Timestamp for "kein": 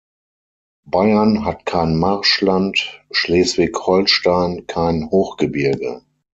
1.67-1.95, 4.65-5.07